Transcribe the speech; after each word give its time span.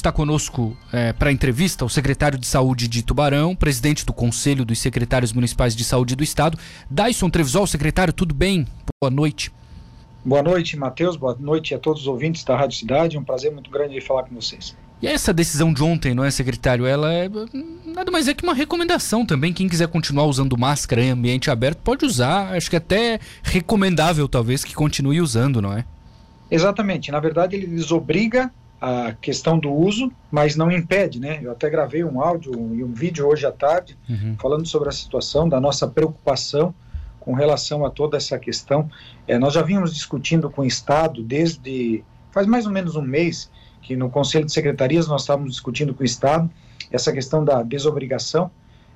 está 0.00 0.10
conosco 0.10 0.76
é, 0.92 1.12
para 1.12 1.30
entrevista 1.30 1.84
o 1.84 1.88
secretário 1.88 2.38
de 2.38 2.46
Saúde 2.46 2.88
de 2.88 3.02
Tubarão, 3.02 3.54
presidente 3.54 4.04
do 4.04 4.12
Conselho 4.12 4.64
dos 4.64 4.78
Secretários 4.78 5.32
Municipais 5.32 5.76
de 5.76 5.84
Saúde 5.84 6.16
do 6.16 6.24
Estado, 6.24 6.58
Dyson 6.90 7.28
Trevisol. 7.28 7.66
Secretário, 7.66 8.12
tudo 8.12 8.34
bem? 8.34 8.66
Boa 9.00 9.10
noite. 9.10 9.52
Boa 10.24 10.42
noite, 10.42 10.76
Matheus. 10.76 11.16
Boa 11.16 11.36
noite 11.38 11.74
a 11.74 11.78
todos 11.78 12.02
os 12.02 12.08
ouvintes 12.08 12.44
da 12.44 12.56
Rádio 12.56 12.78
Cidade. 12.78 13.16
É 13.16 13.20
um 13.20 13.24
prazer 13.24 13.52
muito 13.52 13.70
grande 13.70 13.94
de 13.94 14.00
falar 14.00 14.24
com 14.24 14.34
vocês. 14.34 14.74
E 15.02 15.06
essa 15.06 15.32
decisão 15.32 15.72
de 15.72 15.82
ontem, 15.82 16.14
não 16.14 16.24
é, 16.24 16.30
secretário? 16.30 16.86
Ela 16.86 17.12
é 17.12 17.30
nada 17.86 18.10
mais 18.10 18.28
é 18.28 18.34
que 18.34 18.42
uma 18.42 18.54
recomendação 18.54 19.24
também. 19.24 19.52
Quem 19.52 19.68
quiser 19.68 19.88
continuar 19.88 20.24
usando 20.24 20.58
máscara 20.58 21.02
em 21.02 21.10
ambiente 21.10 21.50
aberto 21.50 21.78
pode 21.78 22.04
usar. 22.04 22.54
Acho 22.54 22.68
que 22.68 22.76
até 22.76 23.18
recomendável, 23.42 24.28
talvez, 24.28 24.64
que 24.64 24.74
continue 24.74 25.20
usando, 25.20 25.60
não 25.62 25.72
é? 25.72 25.84
Exatamente. 26.50 27.10
Na 27.10 27.20
verdade, 27.20 27.56
ele 27.56 27.66
desobriga 27.66 28.50
a 28.80 29.12
questão 29.12 29.58
do 29.58 29.70
uso, 29.70 30.10
mas 30.30 30.56
não 30.56 30.70
impede, 30.70 31.20
né? 31.20 31.38
Eu 31.42 31.52
até 31.52 31.68
gravei 31.68 32.02
um 32.02 32.22
áudio 32.22 32.52
e 32.74 32.82
um 32.82 32.92
vídeo 32.92 33.26
hoje 33.26 33.44
à 33.44 33.52
tarde 33.52 33.96
uhum. 34.08 34.36
falando 34.40 34.66
sobre 34.66 34.88
a 34.88 34.92
situação, 34.92 35.48
da 35.48 35.60
nossa 35.60 35.86
preocupação 35.86 36.74
com 37.18 37.34
relação 37.34 37.84
a 37.84 37.90
toda 37.90 38.16
essa 38.16 38.38
questão. 38.38 38.90
É, 39.28 39.38
nós 39.38 39.52
já 39.52 39.62
vínhamos 39.62 39.92
discutindo 39.92 40.48
com 40.48 40.62
o 40.62 40.64
Estado 40.64 41.22
desde 41.22 42.02
faz 42.30 42.46
mais 42.46 42.64
ou 42.64 42.72
menos 42.72 42.96
um 42.96 43.02
mês 43.02 43.50
que 43.82 43.96
no 43.96 44.08
Conselho 44.08 44.46
de 44.46 44.52
Secretarias 44.52 45.06
nós 45.06 45.22
estávamos 45.22 45.52
discutindo 45.52 45.92
com 45.92 46.02
o 46.02 46.06
Estado 46.06 46.50
essa 46.90 47.12
questão 47.12 47.44
da 47.44 47.62
desobrigação. 47.62 48.50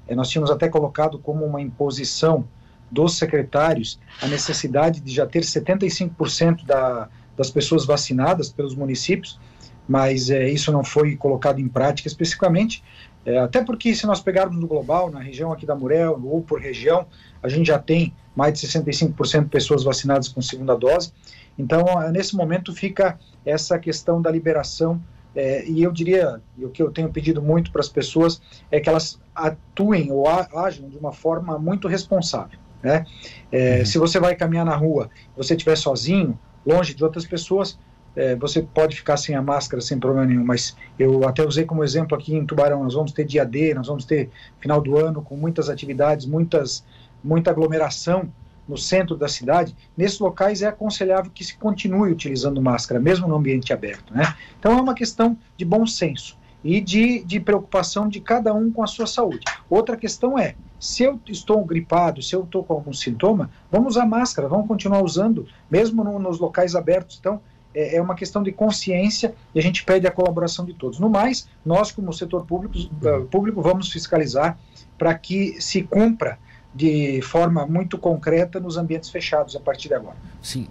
É, 0.08 0.14
nós 0.14 0.30
tínhamos 0.30 0.50
até 0.50 0.68
colocado 0.68 1.18
como 1.18 1.44
uma 1.44 1.60
imposição 1.60 2.44
dos 2.90 3.18
secretários 3.18 3.98
a 4.22 4.26
necessidade 4.28 5.00
de 5.00 5.12
já 5.12 5.26
ter 5.26 5.42
75% 5.42 6.64
da, 6.64 7.08
das 7.36 7.50
pessoas 7.50 7.84
vacinadas 7.84 8.50
pelos 8.50 8.74
municípios, 8.74 9.38
mas 9.88 10.30
é, 10.30 10.48
isso 10.48 10.72
não 10.72 10.82
foi 10.82 11.16
colocado 11.16 11.60
em 11.60 11.68
prática 11.68 12.08
especificamente, 12.08 12.82
é, 13.24 13.38
até 13.38 13.62
porque 13.62 13.94
se 13.94 14.06
nós 14.06 14.20
pegarmos 14.20 14.58
no 14.58 14.66
global, 14.66 15.10
na 15.10 15.20
região 15.20 15.52
aqui 15.52 15.64
da 15.64 15.74
Murel, 15.74 16.20
ou 16.24 16.42
por 16.42 16.60
região, 16.60 17.06
a 17.42 17.48
gente 17.48 17.66
já 17.66 17.78
tem 17.78 18.14
mais 18.36 18.58
de 18.58 18.66
65% 18.66 19.44
de 19.44 19.48
pessoas 19.48 19.84
vacinadas 19.84 20.28
com 20.28 20.42
segunda 20.42 20.76
dose, 20.76 21.12
então 21.58 21.84
nesse 22.10 22.34
momento 22.36 22.74
fica 22.74 23.18
essa 23.44 23.78
questão 23.78 24.20
da 24.20 24.30
liberação 24.30 25.00
é, 25.34 25.64
e 25.66 25.82
eu 25.82 25.90
diria, 25.90 26.40
e 26.56 26.64
o 26.64 26.70
que 26.70 26.82
eu 26.82 26.90
tenho 26.90 27.10
pedido 27.10 27.42
muito 27.42 27.72
para 27.72 27.80
as 27.80 27.88
pessoas 27.88 28.40
é 28.70 28.78
que 28.78 28.88
elas 28.88 29.20
atuem 29.34 30.12
ou 30.12 30.26
ajam 30.28 30.88
de 30.88 30.96
uma 30.96 31.12
forma 31.12 31.58
muito 31.58 31.88
responsável. 31.88 32.58
Né? 32.82 33.04
É, 33.50 33.78
uhum. 33.78 33.86
Se 33.86 33.98
você 33.98 34.20
vai 34.20 34.36
caminhar 34.36 34.64
na 34.64 34.76
rua, 34.76 35.10
você 35.36 35.54
estiver 35.54 35.76
sozinho, 35.76 36.38
longe 36.64 36.94
de 36.94 37.02
outras 37.02 37.26
pessoas, 37.26 37.78
é, 38.16 38.36
você 38.36 38.62
pode 38.62 38.96
ficar 38.96 39.16
sem 39.16 39.34
a 39.34 39.42
máscara 39.42 39.80
sem 39.80 39.98
problema 39.98 40.26
nenhum, 40.26 40.44
mas 40.44 40.76
eu 40.98 41.26
até 41.26 41.44
usei 41.44 41.64
como 41.64 41.82
exemplo 41.82 42.16
aqui 42.16 42.34
em 42.34 42.46
Tubarão, 42.46 42.84
nós 42.84 42.94
vamos 42.94 43.12
ter 43.12 43.24
dia 43.24 43.44
D, 43.44 43.74
nós 43.74 43.86
vamos 43.86 44.04
ter 44.04 44.30
final 44.60 44.80
do 44.80 44.96
ano 44.98 45.22
com 45.22 45.36
muitas 45.36 45.68
atividades, 45.68 46.26
muitas, 46.26 46.84
muita 47.22 47.50
aglomeração, 47.50 48.30
no 48.66 48.78
centro 48.78 49.16
da 49.16 49.28
cidade, 49.28 49.76
nesses 49.96 50.18
locais 50.18 50.62
é 50.62 50.66
aconselhável 50.66 51.30
que 51.32 51.44
se 51.44 51.56
continue 51.56 52.10
utilizando 52.10 52.60
máscara, 52.62 52.98
mesmo 52.98 53.28
no 53.28 53.36
ambiente 53.36 53.72
aberto. 53.72 54.14
Né? 54.14 54.34
Então 54.58 54.72
é 54.78 54.80
uma 54.80 54.94
questão 54.94 55.36
de 55.56 55.64
bom 55.64 55.86
senso 55.86 56.38
e 56.62 56.80
de, 56.80 57.22
de 57.24 57.38
preocupação 57.38 58.08
de 58.08 58.20
cada 58.20 58.54
um 58.54 58.72
com 58.72 58.82
a 58.82 58.86
sua 58.86 59.06
saúde. 59.06 59.44
Outra 59.68 59.96
questão 59.96 60.38
é, 60.38 60.54
se 60.80 61.02
eu 61.02 61.20
estou 61.26 61.62
gripado, 61.64 62.22
se 62.22 62.34
eu 62.34 62.42
estou 62.42 62.64
com 62.64 62.72
algum 62.72 62.92
sintoma, 62.92 63.50
vamos 63.70 63.96
usar 63.96 64.06
máscara, 64.06 64.48
vamos 64.48 64.66
continuar 64.66 65.02
usando, 65.02 65.46
mesmo 65.70 66.02
no, 66.02 66.18
nos 66.18 66.38
locais 66.38 66.74
abertos. 66.74 67.18
Então, 67.20 67.40
é, 67.74 67.96
é, 67.96 68.02
uma 68.02 68.14
questão 68.14 68.42
de 68.42 68.52
consciência 68.52 69.34
e 69.54 69.58
a 69.58 69.62
gente 69.62 69.84
pede 69.84 70.06
a 70.06 70.10
colaboração 70.10 70.64
de 70.64 70.72
todos. 70.74 70.98
No 70.98 71.10
mais, 71.10 71.48
nós, 71.64 71.90
como 71.90 72.12
setor 72.12 72.46
público, 72.46 72.76
uh, 72.78 73.24
público 73.26 73.60
vamos 73.60 73.90
fiscalizar 73.90 74.58
para 74.96 75.14
que 75.14 75.60
se 75.60 75.82
cumpra 75.82 76.38
de 76.74 77.20
forma 77.22 77.66
muito 77.66 77.96
concreta 77.98 78.58
nos 78.58 78.76
ambientes 78.76 79.10
fechados 79.10 79.54
a 79.54 79.60
partir 79.60 79.88
de 79.88 79.94
agora. 79.94 80.16
Sim. 80.42 80.68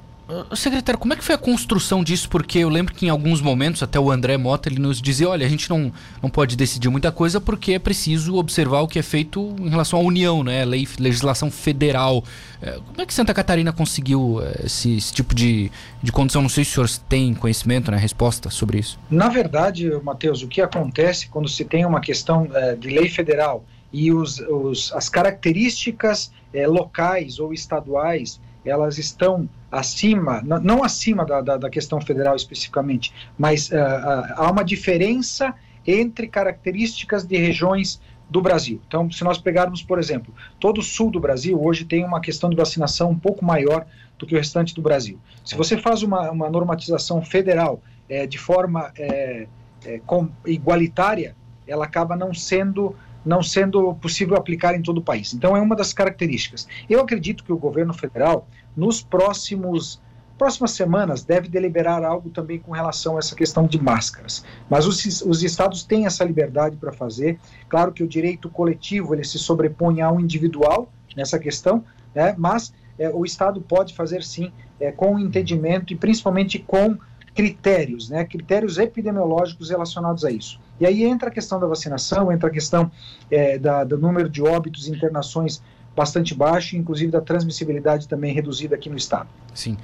Secretário, 0.56 1.00
como 1.00 1.14
é 1.14 1.16
que 1.16 1.24
foi 1.24 1.36
a 1.36 1.38
construção 1.38 2.04
disso? 2.04 2.30
Porque 2.30 2.60
eu 2.60 2.70
lembro 2.70 2.94
que 2.94 3.06
em 3.06 3.10
alguns 3.10 3.42
momentos, 3.42 3.84
até 3.84 4.00
o 4.00 4.12
André 4.12 4.38
Mota, 4.38 4.70
ele 4.70 4.80
nos 4.80 5.02
dizia, 5.02 5.30
olha, 5.30 5.46
a 5.46 5.50
gente 5.50 5.70
não, 5.70 5.92
não 6.22 6.30
pode 6.30 6.56
decidir 6.56 6.90
muita 6.90 7.12
coisa 7.12 7.42
porque 7.42 7.74
é 7.74 7.80
preciso 7.80 8.36
observar 8.36 8.82
o 8.82 8.88
que 8.88 9.00
é 9.00 9.02
feito 9.02 9.56
em 9.60 9.70
relação 9.70 10.00
à 10.00 10.02
União, 10.02 10.44
né? 10.44 10.64
Lei, 10.66 10.88
legislação 11.00 11.52
federal. 11.52 12.20
Uh, 12.62 12.82
como 12.82 13.02
é 13.02 13.06
que 13.06 13.14
Santa 13.14 13.34
Catarina 13.34 13.74
conseguiu 13.74 14.38
uh, 14.38 14.66
esse, 14.66 14.96
esse, 14.96 15.14
tipo 15.14 15.36
de, 15.36 15.72
de 16.02 16.12
condição? 16.12 16.42
Não 16.42 16.50
sei 16.50 16.64
se 16.64 16.72
o 16.72 16.88
senhor 16.88 17.04
tem 17.10 17.34
conhecimento, 17.34 17.92
né? 17.92 17.98
Resposta 17.98 18.50
sobre 18.50 18.80
isso. 18.80 18.98
Na 19.10 19.30
verdade, 19.30 19.90
Matheus, 20.04 20.42
o 20.42 20.48
que 20.48 20.62
acontece 20.62 21.28
quando 21.28 21.50
se 21.50 21.66
tem 21.66 21.86
uma 21.86 22.00
questão 22.00 22.48
eh, 22.54 22.76
de 22.76 22.90
lei 22.90 23.10
federal 23.10 23.66
e 23.92 24.12
os, 24.12 24.40
os, 24.40 24.92
as 24.94 25.08
características 25.08 26.32
é, 26.54 26.66
locais 26.66 27.40
ou 27.40 27.54
estaduais 27.54 28.42
elas 28.66 28.98
estão 28.98 29.50
acima, 29.72 30.42
não 30.42 30.84
acima 30.84 31.26
da, 31.26 31.42
da, 31.42 31.58
da 31.58 31.70
questão 31.70 32.00
federal 32.00 32.36
especificamente, 32.36 33.14
mas 33.38 33.70
uh, 33.70 33.76
uh, 33.76 34.34
há 34.36 34.52
uma 34.52 34.64
diferença 34.64 35.54
entre 35.86 36.28
características 36.28 37.26
de 37.26 37.38
regiões 37.38 38.00
do 38.30 38.42
Brasil. 38.42 38.82
Então, 38.88 39.12
se 39.12 39.24
nós 39.24 39.38
pegarmos, 39.38 39.84
por 39.84 40.00
exemplo, 40.00 40.34
todo 40.60 40.80
o 40.80 40.84
sul 40.84 41.12
do 41.12 41.20
Brasil 41.20 41.62
hoje 41.62 41.86
tem 41.86 42.06
uma 42.06 42.22
questão 42.22 42.50
de 42.50 42.56
vacinação 42.56 43.12
um 43.12 43.20
pouco 43.20 43.44
maior 43.44 43.86
do 44.18 44.26
que 44.26 44.34
o 44.34 44.38
restante 44.38 44.74
do 44.74 44.82
Brasil. 44.82 45.20
Se 45.44 45.56
você 45.56 45.78
faz 45.78 46.02
uma, 46.04 46.32
uma 46.32 46.50
normatização 46.50 47.22
federal 47.22 47.82
é, 48.10 48.26
de 48.26 48.38
forma 48.38 48.92
é, 48.98 49.48
é, 49.86 50.02
igualitária, 50.46 51.36
ela 51.68 51.86
acaba 51.86 52.16
não 52.16 52.34
sendo 52.34 52.96
não 53.26 53.42
sendo 53.42 53.94
possível 53.96 54.36
aplicar 54.36 54.76
em 54.76 54.82
todo 54.82 54.98
o 54.98 55.02
país. 55.02 55.34
Então 55.34 55.56
é 55.56 55.62
uma 55.62 55.76
das 55.76 55.94
características. 55.94 56.68
Eu 56.90 57.00
acredito 57.00 57.44
que 57.44 57.52
o 57.52 57.58
governo 57.58 57.94
federal, 57.94 58.48
nos 58.76 59.02
próximos 59.02 60.02
próximas 60.38 60.72
semanas, 60.72 61.24
deve 61.24 61.48
deliberar 61.48 62.04
algo 62.04 62.30
também 62.30 62.60
com 62.60 62.72
relação 62.72 63.16
a 63.16 63.20
essa 63.20 63.36
questão 63.36 63.66
de 63.66 63.82
máscaras. 63.82 64.44
Mas 64.70 64.86
os, 64.86 65.22
os 65.22 65.44
estados 65.44 65.84
têm 65.84 66.06
essa 66.06 66.24
liberdade 66.24 66.76
para 66.76 66.92
fazer. 66.92 67.40
Claro 67.70 67.92
que 67.94 68.04
o 68.04 68.08
direito 68.08 68.50
coletivo 68.50 69.14
ele 69.14 69.24
se 69.24 69.38
sobrepõe 69.38 70.02
ao 70.02 70.20
individual 70.20 70.90
nessa 71.16 71.38
questão, 71.38 71.84
né? 72.16 72.34
mas 72.38 72.74
é, 72.98 73.10
o 73.10 73.24
estado 73.24 73.62
pode 73.62 73.94
fazer 73.94 74.24
sim 74.24 74.52
é, 74.80 74.92
com 74.92 75.20
entendimento 75.20 75.94
e 75.94 75.96
principalmente 75.96 76.60
com 76.60 76.98
critérios, 77.34 78.10
né, 78.10 78.24
critérios 78.26 78.78
epidemiológicos 78.78 79.70
relacionados 79.70 80.24
a 80.24 80.32
isso. 80.32 80.60
E 80.80 80.86
aí 80.86 81.04
entra 81.04 81.30
a 81.30 81.32
questão 81.32 81.60
da 81.60 81.68
vacinação, 81.68 82.32
entra 82.32 82.50
a 82.50 82.52
questão 82.52 82.92
é, 83.30 83.58
da, 83.58 83.84
do 83.84 83.98
número 83.98 84.30
de 84.30 84.42
óbitos 84.42 84.88
e 84.88 84.92
internações 84.92 85.62
bastante 85.96 86.34
baixo, 86.34 86.76
inclusive 86.76 87.12
da 87.12 87.22
transmissibilidade 87.22 88.08
também 88.08 88.34
reduzida 88.34 88.76
aqui 88.76 88.90
no 88.90 88.98
estado. 88.98 89.30
Sim. 89.54 89.78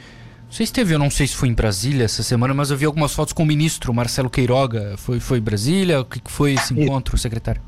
Você 0.49 0.63
esteve, 0.63 0.95
eu 0.95 0.99
não 0.99 1.11
sei 1.11 1.27
se 1.27 1.35
foi 1.35 1.47
em 1.47 1.53
Brasília 1.53 2.05
essa 2.05 2.23
semana, 2.23 2.55
mas 2.55 2.71
eu 2.71 2.77
vi 2.77 2.85
algumas 2.85 3.13
fotos 3.13 3.33
com 3.33 3.43
o 3.43 3.45
ministro 3.45 3.93
Marcelo 3.93 4.29
Queiroga. 4.29 4.95
Foi, 4.97 5.19
foi 5.19 5.39
Brasília? 5.39 6.01
O 6.01 6.05
que 6.05 6.19
foi 6.25 6.53
esse 6.53 6.73
encontro, 6.73 7.15
Isso. 7.15 7.21
secretário? 7.21 7.61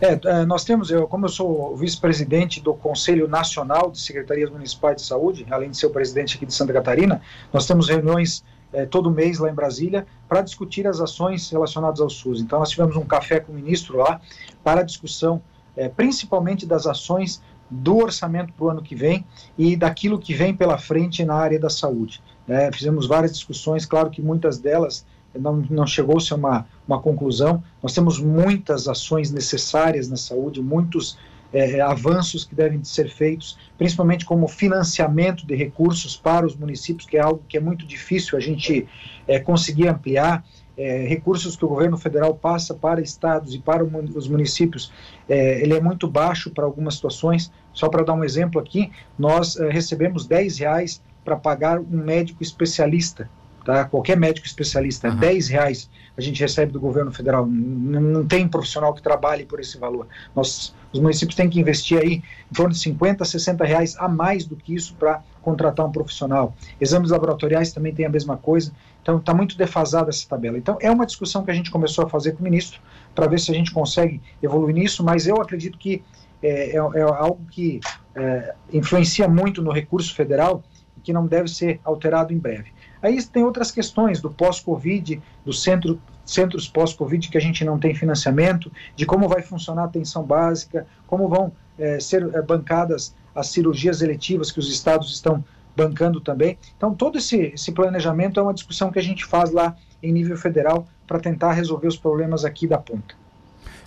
É, 0.00 0.18
é, 0.24 0.44
nós 0.46 0.64
temos, 0.64 0.90
eu, 0.90 1.06
como 1.06 1.26
eu 1.26 1.28
sou 1.28 1.76
vice-presidente 1.76 2.60
do 2.60 2.74
Conselho 2.74 3.28
Nacional 3.28 3.90
de 3.90 3.98
Secretarias 4.00 4.50
Municipais 4.50 4.96
de 4.96 5.02
Saúde, 5.02 5.46
além 5.50 5.70
de 5.70 5.76
ser 5.76 5.86
o 5.86 5.90
presidente 5.90 6.36
aqui 6.36 6.46
de 6.46 6.54
Santa 6.54 6.72
Catarina, 6.72 7.20
nós 7.52 7.66
temos 7.66 7.88
reuniões 7.88 8.44
é, 8.72 8.84
todo 8.84 9.10
mês 9.10 9.38
lá 9.38 9.50
em 9.50 9.54
Brasília 9.54 10.06
para 10.28 10.40
discutir 10.40 10.86
as 10.86 11.00
ações 11.00 11.48
relacionadas 11.50 12.00
ao 12.00 12.10
SUS. 12.10 12.40
Então, 12.40 12.58
nós 12.58 12.70
tivemos 12.70 12.96
um 12.96 13.04
café 13.04 13.40
com 13.40 13.52
o 13.52 13.54
ministro 13.54 13.98
lá 13.98 14.20
para 14.62 14.80
a 14.80 14.84
discussão, 14.84 15.40
é, 15.76 15.88
principalmente 15.88 16.66
das 16.66 16.86
ações 16.86 17.42
do 17.70 17.96
orçamento 17.96 18.52
para 18.52 18.64
o 18.64 18.70
ano 18.70 18.82
que 18.82 18.94
vem 18.94 19.24
e 19.58 19.76
daquilo 19.76 20.18
que 20.18 20.34
vem 20.34 20.54
pela 20.54 20.78
frente 20.78 21.24
na 21.24 21.34
área 21.34 21.58
da 21.58 21.70
saúde. 21.70 22.22
É, 22.48 22.70
fizemos 22.72 23.06
várias 23.06 23.32
discussões, 23.32 23.84
claro 23.84 24.10
que 24.10 24.22
muitas 24.22 24.58
delas 24.58 25.04
não, 25.34 25.56
não 25.68 25.86
chegou-se 25.86 26.32
a 26.32 26.36
uma, 26.36 26.66
uma 26.86 27.00
conclusão. 27.00 27.62
Nós 27.82 27.92
temos 27.92 28.20
muitas 28.20 28.88
ações 28.88 29.30
necessárias 29.30 30.08
na 30.08 30.16
saúde, 30.16 30.62
muitos 30.62 31.18
é, 31.56 31.80
avanços 31.80 32.44
que 32.44 32.54
devem 32.54 32.84
ser 32.84 33.08
feitos, 33.08 33.58
principalmente 33.78 34.26
como 34.26 34.46
financiamento 34.46 35.46
de 35.46 35.54
recursos 35.54 36.14
para 36.14 36.44
os 36.44 36.54
municípios, 36.54 37.08
que 37.08 37.16
é 37.16 37.20
algo 37.20 37.42
que 37.48 37.56
é 37.56 37.60
muito 37.60 37.86
difícil 37.86 38.36
a 38.36 38.40
gente 38.40 38.86
é, 39.26 39.38
conseguir 39.40 39.88
ampliar. 39.88 40.44
É, 40.78 41.06
recursos 41.06 41.56
que 41.56 41.64
o 41.64 41.68
governo 41.68 41.96
federal 41.96 42.34
passa 42.34 42.74
para 42.74 43.00
estados 43.00 43.54
e 43.54 43.58
para 43.58 43.82
os 43.82 44.28
municípios, 44.28 44.92
é, 45.26 45.62
ele 45.62 45.72
é 45.72 45.80
muito 45.80 46.06
baixo 46.06 46.50
para 46.50 46.66
algumas 46.66 46.96
situações. 46.96 47.50
Só 47.72 47.88
para 47.88 48.04
dar 48.04 48.12
um 48.12 48.22
exemplo 48.22 48.60
aqui, 48.60 48.92
nós 49.18 49.56
é, 49.56 49.70
recebemos 49.70 50.26
10 50.26 50.58
reais 50.58 51.02
para 51.24 51.34
pagar 51.34 51.80
um 51.80 52.04
médico 52.04 52.42
especialista 52.42 53.30
tá? 53.66 53.84
Qualquer 53.84 54.16
médico 54.16 54.46
especialista, 54.46 55.08
uhum. 55.08 55.16
10 55.16 55.48
reais 55.48 55.90
a 56.16 56.20
gente 56.20 56.40
recebe 56.40 56.72
do 56.72 56.80
governo 56.80 57.12
federal. 57.12 57.44
Não, 57.44 58.00
não 58.00 58.26
tem 58.26 58.48
profissional 58.48 58.94
que 58.94 59.02
trabalhe 59.02 59.44
por 59.44 59.60
esse 59.60 59.76
valor. 59.76 60.06
Nós, 60.34 60.74
os 60.92 61.00
municípios 61.00 61.34
têm 61.34 61.50
que 61.50 61.60
investir 61.60 62.00
aí 62.00 62.22
em 62.50 62.54
torno 62.54 62.72
de 62.72 62.78
50, 62.78 63.24
60 63.24 63.64
reais 63.64 63.96
a 63.98 64.08
mais 64.08 64.46
do 64.46 64.56
que 64.56 64.74
isso 64.74 64.94
para 64.94 65.22
contratar 65.42 65.84
um 65.84 65.92
profissional. 65.92 66.54
Exames 66.80 67.10
laboratoriais 67.10 67.72
também 67.72 67.92
tem 67.92 68.06
a 68.06 68.08
mesma 68.08 68.36
coisa. 68.36 68.72
Então 69.02 69.18
está 69.18 69.34
muito 69.34 69.58
defasada 69.58 70.08
essa 70.08 70.26
tabela. 70.26 70.56
Então 70.56 70.78
é 70.80 70.90
uma 70.90 71.04
discussão 71.04 71.44
que 71.44 71.50
a 71.50 71.54
gente 71.54 71.70
começou 71.70 72.06
a 72.06 72.08
fazer 72.08 72.32
com 72.32 72.40
o 72.40 72.44
ministro 72.44 72.80
para 73.14 73.26
ver 73.26 73.40
se 73.40 73.50
a 73.50 73.54
gente 73.54 73.72
consegue 73.72 74.22
evoluir 74.42 74.74
nisso, 74.74 75.04
mas 75.04 75.26
eu 75.26 75.36
acredito 75.40 75.76
que 75.76 76.02
é, 76.42 76.70
é, 76.70 76.76
é 76.76 77.02
algo 77.02 77.40
que 77.50 77.80
é, 78.14 78.54
influencia 78.72 79.28
muito 79.28 79.60
no 79.62 79.70
recurso 79.70 80.14
federal 80.14 80.62
e 80.96 81.00
que 81.00 81.12
não 81.12 81.26
deve 81.26 81.48
ser 81.48 81.80
alterado 81.84 82.32
em 82.32 82.38
breve. 82.38 82.72
Aí 83.02 83.22
tem 83.22 83.44
outras 83.44 83.70
questões 83.70 84.20
do 84.20 84.30
pós-Covid, 84.30 85.20
do 85.44 85.52
centro, 85.52 86.00
centros 86.24 86.68
pós-Covid 86.68 87.28
que 87.28 87.38
a 87.38 87.40
gente 87.40 87.64
não 87.64 87.78
tem 87.78 87.94
financiamento, 87.94 88.70
de 88.94 89.06
como 89.06 89.28
vai 89.28 89.42
funcionar 89.42 89.82
a 89.82 89.86
atenção 89.86 90.22
básica, 90.22 90.86
como 91.06 91.28
vão 91.28 91.52
é, 91.78 92.00
ser 92.00 92.22
é, 92.34 92.42
bancadas 92.42 93.14
as 93.34 93.48
cirurgias 93.48 94.00
eletivas 94.00 94.50
que 94.50 94.58
os 94.58 94.70
estados 94.70 95.12
estão 95.12 95.44
bancando 95.76 96.20
também. 96.20 96.56
Então, 96.76 96.94
todo 96.94 97.18
esse, 97.18 97.52
esse 97.54 97.70
planejamento 97.70 98.40
é 98.40 98.42
uma 98.42 98.54
discussão 98.54 98.90
que 98.90 98.98
a 98.98 99.02
gente 99.02 99.26
faz 99.26 99.52
lá 99.52 99.76
em 100.02 100.10
nível 100.10 100.36
federal 100.36 100.88
para 101.06 101.20
tentar 101.20 101.52
resolver 101.52 101.86
os 101.86 101.96
problemas 101.96 102.44
aqui 102.44 102.66
da 102.66 102.78
ponta. 102.78 103.14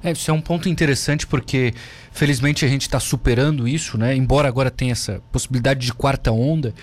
É, 0.03 0.11
isso 0.11 0.31
é 0.31 0.33
um 0.33 0.41
ponto 0.41 0.69
interessante 0.69 1.27
porque, 1.27 1.73
felizmente, 2.11 2.63
a 2.63 2.67
gente 2.67 2.83
está 2.83 3.00
superando 3.00 3.67
isso, 3.67 3.97
né? 3.97 4.15
Embora 4.15 4.47
agora 4.47 4.71
tenha 4.71 4.94
essa 4.94 5.21
possibilidade 5.31 5.85
de 5.85 5.94
quarta 5.94 6.31
onda, 6.31 6.73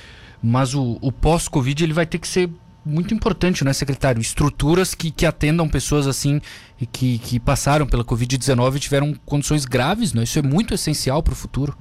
mas 0.42 0.74
o, 0.74 0.98
o 1.00 1.10
pós-Covid 1.10 1.84
ele 1.84 1.92
vai 1.92 2.06
ter 2.06 2.18
que 2.18 2.28
ser 2.28 2.50
muito 2.84 3.12
importante, 3.12 3.64
né, 3.64 3.72
secretário? 3.72 4.20
Estruturas 4.20 4.94
que, 4.94 5.10
que 5.10 5.26
atendam 5.26 5.68
pessoas 5.68 6.06
assim 6.06 6.40
e 6.80 6.86
que, 6.86 7.18
que 7.18 7.40
passaram 7.40 7.86
pela 7.86 8.04
Covid-19 8.04 8.76
e 8.76 8.80
tiveram 8.80 9.14
condições 9.26 9.64
graves, 9.64 10.12
né? 10.12 10.22
Isso 10.22 10.38
é 10.38 10.42
muito 10.42 10.72
essencial 10.72 11.22
para 11.22 11.32
o 11.32 11.36
futuro. 11.36 11.76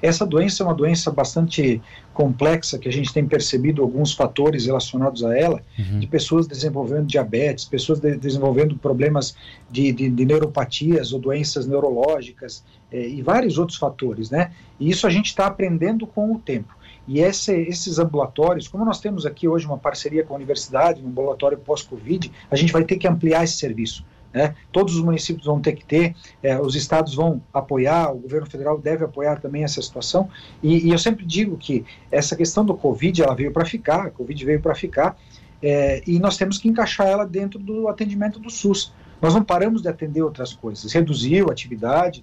Essa 0.00 0.24
doença 0.24 0.62
é 0.62 0.66
uma 0.66 0.74
doença 0.74 1.10
bastante 1.10 1.82
complexa, 2.14 2.78
que 2.78 2.88
a 2.88 2.92
gente 2.92 3.12
tem 3.12 3.26
percebido 3.26 3.82
alguns 3.82 4.12
fatores 4.12 4.66
relacionados 4.66 5.24
a 5.24 5.36
ela, 5.36 5.62
uhum. 5.78 5.98
de 5.98 6.06
pessoas 6.06 6.46
desenvolvendo 6.46 7.06
diabetes, 7.06 7.64
pessoas 7.64 7.98
de, 7.98 8.16
desenvolvendo 8.16 8.76
problemas 8.76 9.34
de, 9.70 9.92
de, 9.92 10.08
de, 10.08 10.24
neuropatias 10.24 11.12
ou 11.12 11.18
doenças 11.18 11.66
neurológicas 11.66 12.64
eh, 12.92 13.08
e 13.08 13.22
vários 13.22 13.58
outros 13.58 13.78
fatores, 13.78 14.30
né? 14.30 14.52
E 14.78 14.88
isso 14.88 15.06
a 15.06 15.10
gente 15.10 15.26
está 15.26 15.46
aprendendo 15.46 16.06
com 16.06 16.32
o 16.32 16.38
tempo. 16.38 16.77
E 17.08 17.20
esse, 17.20 17.52
esses 17.62 17.98
ambulatórios, 17.98 18.68
como 18.68 18.84
nós 18.84 19.00
temos 19.00 19.24
aqui 19.24 19.48
hoje 19.48 19.66
uma 19.66 19.78
parceria 19.78 20.22
com 20.22 20.34
a 20.34 20.36
universidade, 20.36 21.02
um 21.02 21.08
ambulatório 21.08 21.56
pós-Covid, 21.56 22.30
a 22.50 22.54
gente 22.54 22.70
vai 22.70 22.84
ter 22.84 22.98
que 22.98 23.08
ampliar 23.08 23.42
esse 23.42 23.56
serviço. 23.56 24.04
Né? 24.32 24.54
Todos 24.70 24.94
os 24.94 25.02
municípios 25.02 25.46
vão 25.46 25.58
ter 25.58 25.72
que 25.72 25.86
ter, 25.86 26.14
é, 26.42 26.60
os 26.60 26.74
estados 26.74 27.14
vão 27.14 27.40
apoiar, 27.52 28.12
o 28.12 28.18
governo 28.18 28.46
federal 28.46 28.78
deve 28.78 29.04
apoiar 29.04 29.40
também 29.40 29.64
essa 29.64 29.80
situação. 29.80 30.28
E, 30.62 30.86
e 30.86 30.90
eu 30.90 30.98
sempre 30.98 31.24
digo 31.24 31.56
que 31.56 31.82
essa 32.12 32.36
questão 32.36 32.62
do 32.62 32.74
Covid, 32.74 33.22
ela 33.22 33.34
veio 33.34 33.52
para 33.52 33.64
ficar, 33.64 34.06
a 34.06 34.10
Covid 34.10 34.44
veio 34.44 34.60
para 34.60 34.74
ficar, 34.74 35.16
é, 35.62 36.02
e 36.06 36.18
nós 36.18 36.36
temos 36.36 36.58
que 36.58 36.68
encaixar 36.68 37.06
ela 37.06 37.24
dentro 37.24 37.58
do 37.58 37.88
atendimento 37.88 38.38
do 38.38 38.50
SUS. 38.50 38.92
Nós 39.20 39.34
não 39.34 39.42
paramos 39.42 39.80
de 39.82 39.88
atender 39.88 40.22
outras 40.22 40.52
coisas, 40.52 40.92
reduziu 40.92 41.48
a 41.48 41.52
atividade, 41.52 42.22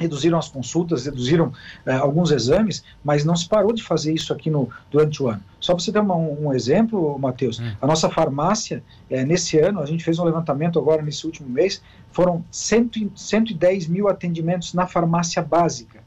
reduziram 0.00 0.38
as 0.38 0.48
consultas, 0.48 1.04
reduziram 1.04 1.52
eh, 1.84 1.92
alguns 1.92 2.30
exames, 2.30 2.82
mas 3.04 3.24
não 3.24 3.36
se 3.36 3.46
parou 3.46 3.72
de 3.72 3.82
fazer 3.82 4.14
isso 4.14 4.32
aqui 4.32 4.48
no, 4.48 4.68
durante 4.90 5.22
o 5.22 5.28
ano. 5.28 5.42
Só 5.60 5.74
para 5.74 5.84
você 5.84 5.92
ter 5.92 6.00
uma, 6.00 6.16
um, 6.16 6.52
exemplo, 6.54 7.18
Matheus, 7.18 7.60
hum. 7.60 7.72
a 7.80 7.86
nossa 7.86 8.08
farmácia, 8.08 8.82
eh, 9.10 9.24
nesse 9.24 9.58
ano, 9.58 9.80
a 9.80 9.86
gente 9.86 10.02
fez 10.02 10.18
um 10.18 10.24
levantamento 10.24 10.78
agora 10.78 11.02
nesse 11.02 11.26
último 11.26 11.48
mês, 11.48 11.82
foram 12.10 12.42
100, 12.50 13.12
110 13.14 13.86
mil 13.86 14.08
atendimentos 14.08 14.72
na 14.72 14.86
farmácia 14.86 15.42
básica. 15.42 16.00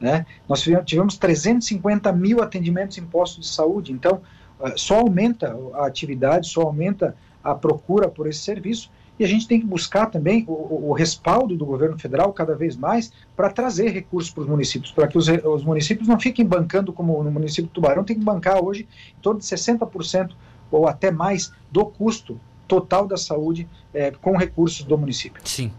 Né? 0.00 0.24
Nós 0.48 0.62
tivemos 0.84 1.18
350 1.18 2.12
mil 2.12 2.40
atendimentos 2.40 2.96
em 2.96 3.04
postos 3.04 3.48
de 3.48 3.52
saúde, 3.52 3.92
então 3.92 4.22
eh, 4.60 4.74
só 4.76 5.00
aumenta 5.00 5.58
a 5.74 5.86
atividade, 5.86 6.48
só 6.48 6.62
aumenta 6.62 7.16
a 7.42 7.54
procura 7.54 8.08
por 8.08 8.28
esse 8.28 8.40
serviço, 8.40 8.90
e 9.20 9.24
a 9.24 9.28
gente 9.28 9.46
tem 9.46 9.60
que 9.60 9.66
buscar 9.66 10.06
também 10.06 10.46
o, 10.48 10.88
o 10.88 10.92
respaldo 10.94 11.54
do 11.54 11.66
governo 11.66 11.98
federal 11.98 12.32
cada 12.32 12.54
vez 12.54 12.74
mais 12.74 13.12
para 13.36 13.50
trazer 13.50 13.90
recursos 13.90 14.32
para 14.32 14.44
os 14.44 14.48
municípios, 14.48 14.90
para 14.92 15.06
que 15.06 15.18
os, 15.18 15.28
os, 15.28 15.62
municípios 15.62 16.08
não 16.08 16.18
fiquem 16.18 16.44
bancando 16.44 16.90
como 16.90 17.22
no 17.22 17.30
município 17.30 17.64
de 17.64 17.68
Tubarão, 17.68 18.02
tem 18.02 18.18
que 18.18 18.24
bancar 18.24 18.64
hoje 18.64 18.88
em 19.18 19.20
torno 19.20 19.38
de 19.38 19.44
60% 19.44 20.30
ou 20.70 20.88
até 20.88 21.10
mais 21.10 21.52
do 21.70 21.84
custo 21.84 22.40
total 22.66 23.06
da 23.06 23.18
saúde 23.18 23.68
é, 23.92 24.10
com 24.10 24.38
recursos 24.38 24.86
do 24.86 24.96
município. 24.96 25.42
Sim. 25.44 25.70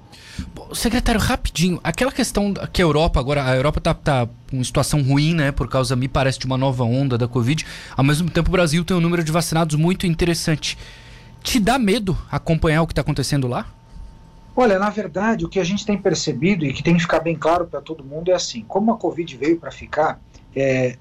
Bom, 0.53 0.75
secretário, 0.75 1.19
rapidinho, 1.19 1.79
aquela 1.83 2.11
questão 2.11 2.53
que 2.71 2.79
a 2.79 2.85
Europa, 2.85 3.19
agora, 3.19 3.43
a 3.43 3.55
Europa 3.55 3.79
está 3.79 3.93
tá 3.95 4.27
com 4.51 4.63
situação 4.63 5.01
ruim, 5.01 5.33
né, 5.33 5.51
por 5.51 5.67
causa, 5.67 5.95
me 5.95 6.07
parece, 6.07 6.37
de 6.37 6.45
uma 6.45 6.57
nova 6.57 6.83
onda 6.83 7.17
da 7.17 7.27
Covid, 7.27 7.65
ao 7.97 8.03
mesmo 8.03 8.29
tempo 8.29 8.49
o 8.49 8.51
Brasil 8.51 8.85
tem 8.85 8.95
um 8.95 9.01
número 9.01 9.23
de 9.23 9.31
vacinados 9.31 9.75
muito 9.75 10.05
interessante. 10.05 10.77
Te 11.43 11.59
dá 11.59 11.77
medo 11.79 12.17
acompanhar 12.29 12.81
o 12.81 12.87
que 12.87 12.93
está 12.93 13.01
acontecendo 13.01 13.47
lá? 13.47 13.67
Olha, 14.55 14.77
na 14.77 14.89
verdade, 14.89 15.45
o 15.45 15.49
que 15.49 15.59
a 15.59 15.63
gente 15.63 15.85
tem 15.85 15.97
percebido 15.97 16.65
e 16.65 16.73
que 16.73 16.83
tem 16.83 16.95
que 16.95 17.01
ficar 17.01 17.19
bem 17.19 17.35
claro 17.35 17.65
para 17.65 17.81
todo 17.81 18.03
mundo 18.03 18.31
é 18.31 18.33
assim: 18.33 18.63
como 18.67 18.91
a 18.91 18.97
Covid 18.97 19.37
veio 19.37 19.57
para 19.57 19.71
ficar, 19.71 20.19
é, 20.55 20.97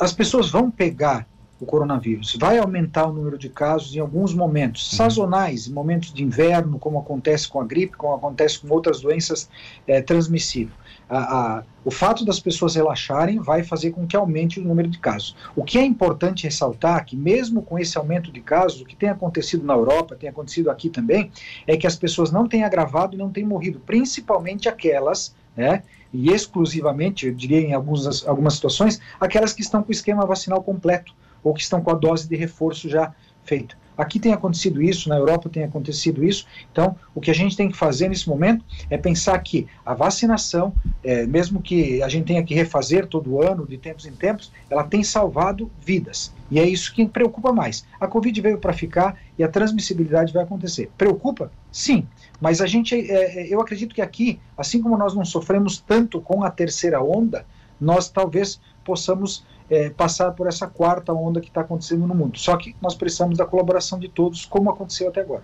as 0.00 0.12
pessoas 0.12 0.50
vão 0.50 0.70
pegar 0.70 1.26
o 1.60 1.66
coronavírus. 1.66 2.36
Vai 2.38 2.58
aumentar 2.58 3.06
o 3.06 3.12
número 3.12 3.38
de 3.38 3.48
casos 3.48 3.94
em 3.94 3.98
alguns 3.98 4.34
momentos 4.34 4.90
uhum. 4.92 4.98
sazonais, 4.98 5.66
em 5.66 5.72
momentos 5.72 6.12
de 6.12 6.22
inverno, 6.22 6.78
como 6.78 6.98
acontece 6.98 7.48
com 7.48 7.60
a 7.60 7.64
gripe, 7.64 7.96
como 7.96 8.14
acontece 8.14 8.58
com 8.58 8.68
outras 8.72 9.00
doenças 9.00 9.48
é, 9.86 10.00
transmissíveis 10.00 10.86
a, 11.08 11.18
a, 11.18 11.62
o 11.84 11.90
fato 11.90 12.24
das 12.24 12.40
pessoas 12.40 12.74
relaxarem 12.74 13.38
vai 13.38 13.62
fazer 13.62 13.92
com 13.92 14.06
que 14.06 14.16
aumente 14.16 14.58
o 14.58 14.64
número 14.64 14.88
de 14.88 14.98
casos. 14.98 15.36
O 15.54 15.62
que 15.62 15.78
é 15.78 15.84
importante 15.84 16.44
ressaltar 16.44 17.04
que 17.04 17.16
mesmo 17.16 17.62
com 17.62 17.78
esse 17.78 17.96
aumento 17.96 18.32
de 18.32 18.40
casos, 18.40 18.80
o 18.80 18.84
que 18.84 18.96
tem 18.96 19.08
acontecido 19.08 19.64
na 19.64 19.74
Europa, 19.74 20.16
tem 20.16 20.28
acontecido 20.28 20.70
aqui 20.70 20.90
também, 20.90 21.30
é 21.66 21.76
que 21.76 21.86
as 21.86 21.96
pessoas 21.96 22.32
não 22.32 22.48
têm 22.48 22.64
agravado 22.64 23.14
e 23.14 23.18
não 23.18 23.30
têm 23.30 23.44
morrido, 23.44 23.80
principalmente 23.80 24.68
aquelas, 24.68 25.34
né, 25.56 25.82
e 26.12 26.32
exclusivamente, 26.32 27.26
eu 27.26 27.34
diria 27.34 27.60
em 27.60 27.72
algumas, 27.72 28.26
algumas 28.26 28.54
situações, 28.54 29.00
aquelas 29.20 29.52
que 29.52 29.60
estão 29.60 29.82
com 29.82 29.88
o 29.88 29.92
esquema 29.92 30.26
vacinal 30.26 30.62
completo 30.62 31.14
ou 31.42 31.54
que 31.54 31.62
estão 31.62 31.80
com 31.80 31.90
a 31.90 31.94
dose 31.94 32.28
de 32.28 32.36
reforço 32.36 32.88
já 32.88 33.14
feita. 33.44 33.76
Aqui 33.96 34.20
tem 34.20 34.32
acontecido 34.32 34.82
isso, 34.82 35.08
na 35.08 35.16
Europa 35.16 35.48
tem 35.48 35.64
acontecido 35.64 36.22
isso. 36.22 36.46
Então, 36.70 36.96
o 37.14 37.20
que 37.20 37.30
a 37.30 37.34
gente 37.34 37.56
tem 37.56 37.70
que 37.70 37.76
fazer 37.76 38.08
nesse 38.08 38.28
momento 38.28 38.62
é 38.90 38.98
pensar 38.98 39.38
que 39.38 39.66
a 39.84 39.94
vacinação, 39.94 40.74
é, 41.02 41.26
mesmo 41.26 41.62
que 41.62 42.02
a 42.02 42.08
gente 42.08 42.26
tenha 42.26 42.42
que 42.42 42.54
refazer 42.54 43.06
todo 43.06 43.40
ano, 43.40 43.66
de 43.66 43.78
tempos 43.78 44.04
em 44.04 44.12
tempos, 44.12 44.52
ela 44.68 44.84
tem 44.84 45.02
salvado 45.02 45.70
vidas. 45.80 46.32
E 46.50 46.58
é 46.58 46.68
isso 46.68 46.94
que 46.94 47.06
preocupa 47.06 47.52
mais. 47.52 47.86
A 47.98 48.06
Covid 48.06 48.38
veio 48.40 48.58
para 48.58 48.72
ficar 48.72 49.18
e 49.38 49.42
a 49.42 49.48
transmissibilidade 49.48 50.32
vai 50.32 50.42
acontecer. 50.42 50.90
Preocupa? 50.98 51.50
Sim. 51.72 52.06
Mas 52.38 52.60
a 52.60 52.66
gente, 52.66 52.94
é, 52.94 53.44
é, 53.44 53.54
eu 53.54 53.60
acredito 53.62 53.94
que 53.94 54.02
aqui, 54.02 54.38
assim 54.58 54.82
como 54.82 54.98
nós 54.98 55.14
não 55.14 55.24
sofremos 55.24 55.78
tanto 55.78 56.20
com 56.20 56.44
a 56.44 56.50
terceira 56.50 57.02
onda, 57.02 57.46
nós 57.80 58.10
talvez 58.10 58.60
possamos 58.84 59.44
é, 59.70 59.90
passar 59.90 60.32
por 60.32 60.46
essa 60.46 60.66
quarta 60.66 61.12
onda 61.12 61.40
que 61.40 61.48
está 61.48 61.60
acontecendo 61.60 62.06
no 62.06 62.14
mundo. 62.14 62.38
Só 62.38 62.56
que 62.56 62.74
nós 62.80 62.94
precisamos 62.94 63.36
da 63.36 63.44
colaboração 63.44 63.98
de 63.98 64.08
todos, 64.08 64.44
como 64.44 64.70
aconteceu 64.70 65.08
até 65.08 65.20
agora. 65.20 65.42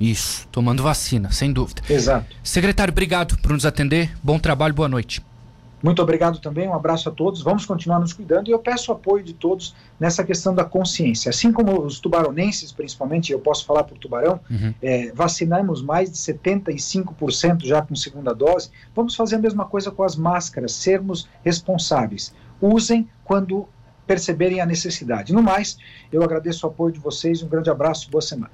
Isso, 0.00 0.46
tomando 0.50 0.82
vacina, 0.82 1.30
sem 1.30 1.52
dúvida. 1.52 1.82
Exato. 1.88 2.26
Secretário, 2.42 2.92
obrigado 2.92 3.38
por 3.38 3.52
nos 3.52 3.64
atender. 3.64 4.10
Bom 4.22 4.38
trabalho, 4.38 4.74
boa 4.74 4.88
noite. 4.88 5.22
Muito 5.84 6.00
obrigado 6.00 6.38
também, 6.38 6.66
um 6.66 6.72
abraço 6.72 7.10
a 7.10 7.12
todos. 7.12 7.42
Vamos 7.42 7.66
continuar 7.66 8.00
nos 8.00 8.14
cuidando 8.14 8.48
e 8.48 8.52
eu 8.52 8.58
peço 8.58 8.90
apoio 8.90 9.22
de 9.22 9.34
todos 9.34 9.74
nessa 10.00 10.24
questão 10.24 10.54
da 10.54 10.64
consciência. 10.64 11.28
Assim 11.28 11.52
como 11.52 11.78
os 11.82 12.00
tubaronenses, 12.00 12.72
principalmente, 12.72 13.30
eu 13.30 13.38
posso 13.38 13.66
falar 13.66 13.84
por 13.84 13.98
Tubarão, 13.98 14.40
uhum. 14.50 14.72
é, 14.80 15.12
vacinamos 15.12 15.82
mais 15.82 16.10
de 16.10 16.16
75% 16.16 17.66
já 17.66 17.82
com 17.82 17.94
segunda 17.94 18.34
dose. 18.34 18.70
Vamos 18.96 19.14
fazer 19.14 19.36
a 19.36 19.38
mesma 19.38 19.66
coisa 19.66 19.90
com 19.90 20.02
as 20.02 20.16
máscaras, 20.16 20.72
sermos 20.72 21.28
responsáveis 21.44 22.32
usem 22.60 23.08
quando 23.24 23.68
perceberem 24.06 24.60
a 24.60 24.66
necessidade. 24.66 25.32
No 25.32 25.42
mais, 25.42 25.78
eu 26.12 26.22
agradeço 26.22 26.66
o 26.66 26.70
apoio 26.70 26.92
de 26.92 27.00
vocês, 27.00 27.42
um 27.42 27.48
grande 27.48 27.70
abraço, 27.70 28.10
boa 28.10 28.22
semana. 28.22 28.52